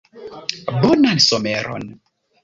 [0.83, 1.83] Bonan someron!